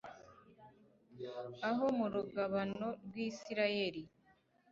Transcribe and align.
aho 1.69 1.85
mu 1.97 2.05
rugabano 2.13 2.87
rw'isirayeli 3.05 4.03